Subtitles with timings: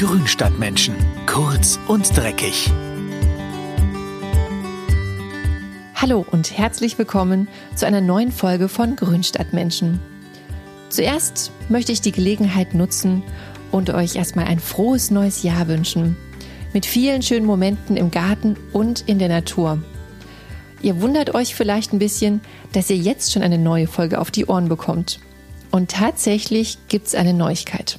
[0.00, 0.94] Grünstadtmenschen.
[1.26, 2.70] Kurz und dreckig.
[5.94, 10.00] Hallo und herzlich willkommen zu einer neuen Folge von Grünstadtmenschen.
[10.88, 13.22] Zuerst möchte ich die Gelegenheit nutzen
[13.72, 16.16] und euch erstmal ein frohes neues Jahr wünschen.
[16.72, 19.82] Mit vielen schönen Momenten im Garten und in der Natur.
[20.80, 22.40] Ihr wundert euch vielleicht ein bisschen,
[22.72, 25.20] dass ihr jetzt schon eine neue Folge auf die Ohren bekommt.
[25.70, 27.98] Und tatsächlich gibt's eine Neuigkeit.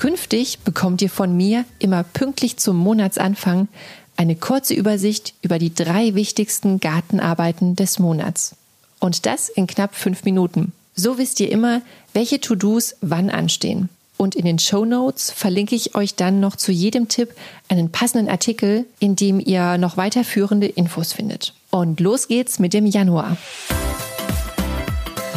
[0.00, 3.68] Künftig bekommt ihr von mir immer pünktlich zum Monatsanfang
[4.16, 8.56] eine kurze Übersicht über die drei wichtigsten Gartenarbeiten des Monats.
[8.98, 10.72] Und das in knapp fünf Minuten.
[10.94, 11.82] So wisst ihr immer,
[12.14, 13.90] welche To-Dos wann anstehen.
[14.16, 17.34] Und in den Show Notes verlinke ich euch dann noch zu jedem Tipp
[17.68, 21.52] einen passenden Artikel, in dem ihr noch weiterführende Infos findet.
[21.68, 23.36] Und los geht's mit dem Januar.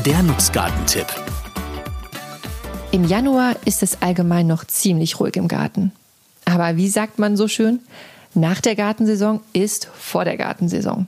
[0.05, 1.22] Der Nutzgartentipp.
[2.93, 5.91] Im Januar ist es allgemein noch ziemlich ruhig im Garten.
[6.45, 7.79] Aber wie sagt man so schön?
[8.35, 11.07] Nach der Gartensaison ist vor der Gartensaison.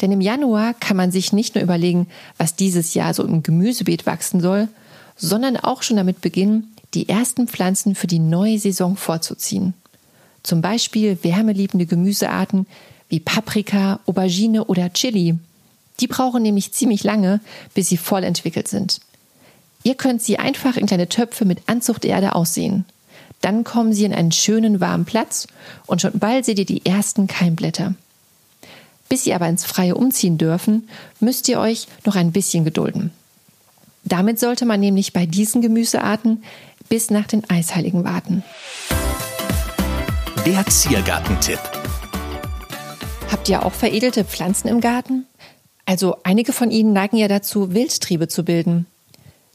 [0.00, 2.06] Denn im Januar kann man sich nicht nur überlegen,
[2.38, 4.68] was dieses Jahr so im Gemüsebeet wachsen soll,
[5.14, 9.74] sondern auch schon damit beginnen, die ersten Pflanzen für die neue Saison vorzuziehen.
[10.42, 12.66] Zum Beispiel wärmeliebende Gemüsearten
[13.10, 15.34] wie Paprika, Aubergine oder Chili.
[16.00, 17.40] Die brauchen nämlich ziemlich lange,
[17.74, 19.02] bis sie voll entwickelt sind.
[19.82, 22.84] Ihr könnt sie einfach in kleine Töpfe mit Anzuchterde aussehen.
[23.40, 25.48] Dann kommen sie in einen schönen warmen Platz
[25.86, 27.94] und schon bald seht ihr die ersten Keimblätter.
[29.08, 30.88] Bis sie aber ins Freie umziehen dürfen,
[31.20, 33.10] müsst ihr euch noch ein bisschen gedulden.
[34.04, 36.44] Damit sollte man nämlich bei diesen Gemüsearten
[36.88, 38.42] bis nach den Eisheiligen warten.
[40.46, 41.60] Der Ziergartentipp.
[43.30, 45.26] Habt ihr auch veredelte Pflanzen im Garten?
[45.84, 48.86] Also einige von ihnen neigen ja dazu, Wildtriebe zu bilden.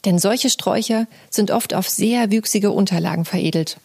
[0.08, 3.76] Denn solche Sträucher sind oft auf sehr wüchsige Unterlagen veredelt.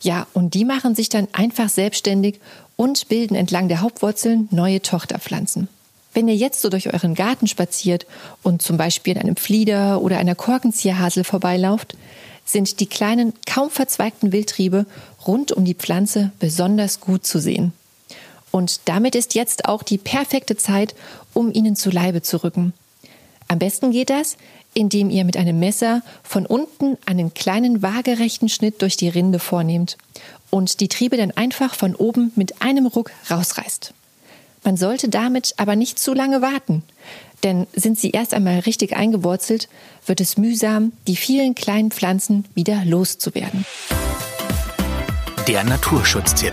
[0.00, 2.40] Ja, und die machen sich dann einfach selbstständig
[2.76, 5.68] und bilden entlang der Hauptwurzeln neue Tochterpflanzen.
[6.14, 8.06] Wenn ihr jetzt so durch euren Garten spaziert
[8.42, 11.98] und zum Beispiel an einem Flieder oder einer Korkenzieherhasel vorbeilauft,
[12.46, 14.86] sind die kleinen, kaum verzweigten Wildtriebe
[15.26, 17.74] rund um die Pflanze besonders gut zu sehen.
[18.52, 20.94] Und damit ist jetzt auch die perfekte Zeit,
[21.34, 22.72] um ihnen zu Leibe zu rücken.
[23.48, 24.36] Am besten geht das,
[24.74, 29.96] indem ihr mit einem Messer von unten einen kleinen waagerechten Schnitt durch die Rinde vornehmt
[30.50, 33.94] und die Triebe dann einfach von oben mit einem Ruck rausreißt.
[34.64, 36.82] Man sollte damit aber nicht zu lange warten,
[37.42, 39.68] denn sind sie erst einmal richtig eingewurzelt,
[40.04, 43.64] wird es mühsam, die vielen kleinen Pflanzen wieder loszuwerden.
[45.46, 46.52] Der Naturschutztipp.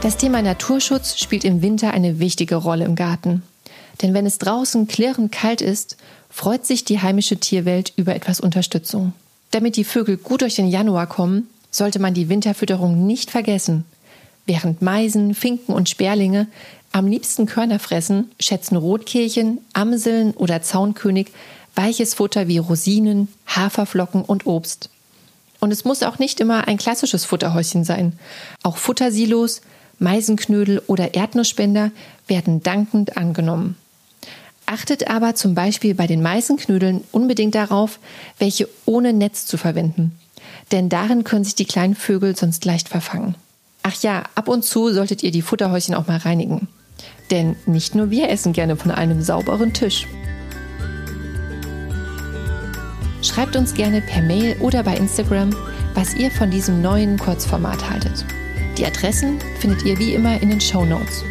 [0.00, 3.42] Das Thema Naturschutz spielt im Winter eine wichtige Rolle im Garten.
[4.02, 5.96] Denn wenn es draußen klirrend kalt ist,
[6.30, 9.12] freut sich die heimische Tierwelt über etwas Unterstützung.
[9.50, 13.84] Damit die Vögel gut durch den Januar kommen, sollte man die Winterfütterung nicht vergessen.
[14.46, 16.46] Während Meisen, Finken und Sperlinge
[16.92, 21.28] am liebsten Körner fressen, schätzen Rotkehlchen, Amseln oder Zaunkönig
[21.76, 24.90] weiches Futter wie Rosinen, Haferflocken und Obst.
[25.60, 28.18] Und es muss auch nicht immer ein klassisches Futterhäuschen sein.
[28.62, 29.60] Auch Futtersilos,
[29.98, 31.90] Meisenknödel oder Erdnussspender
[32.26, 33.76] werden dankend angenommen.
[34.72, 37.98] Achtet aber zum Beispiel bei den Meisenknödeln unbedingt darauf,
[38.38, 40.16] welche ohne Netz zu verwenden.
[40.70, 43.34] Denn darin können sich die kleinen Vögel sonst leicht verfangen.
[43.82, 46.68] Ach ja, ab und zu solltet ihr die Futterhäuschen auch mal reinigen.
[47.32, 50.06] Denn nicht nur wir essen gerne von einem sauberen Tisch.
[53.22, 55.50] Schreibt uns gerne per Mail oder bei Instagram,
[55.94, 58.24] was ihr von diesem neuen Kurzformat haltet.
[58.78, 61.24] Die Adressen findet ihr wie immer in den Show Notes.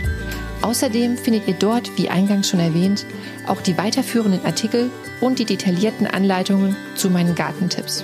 [0.62, 3.06] Außerdem findet ihr dort, wie eingangs schon erwähnt,
[3.48, 4.90] auch die weiterführenden Artikel
[5.22, 8.04] und die detaillierten Anleitungen zu meinen Gartentipps.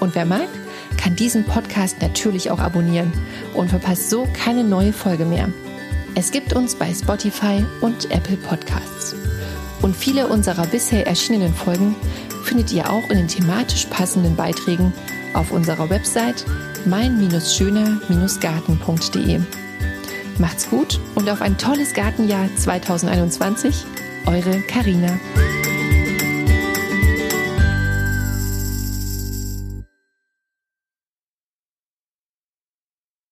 [0.00, 0.48] Und wer mag,
[0.96, 3.12] kann diesen Podcast natürlich auch abonnieren
[3.54, 5.48] und verpasst so keine neue Folge mehr.
[6.14, 9.16] Es gibt uns bei Spotify und Apple Podcasts.
[9.80, 11.96] Und viele unserer bisher erschienenen Folgen
[12.44, 14.92] findet ihr auch in den thematisch passenden Beiträgen
[15.34, 16.44] auf unserer Website
[16.84, 19.40] mein-schöner-garten.de.
[20.38, 23.84] Macht's gut und auf ein tolles Gartenjahr 2021.
[24.26, 25.18] Eure Karina.